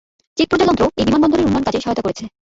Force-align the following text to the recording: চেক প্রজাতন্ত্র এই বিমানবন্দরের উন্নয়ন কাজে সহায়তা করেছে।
চেক 0.37 0.47
প্রজাতন্ত্র 0.51 0.83
এই 0.91 1.05
বিমানবন্দরের 1.07 1.47
উন্নয়ন 1.47 1.65
কাজে 1.67 1.79
সহায়তা 1.81 2.03
করেছে। 2.05 2.23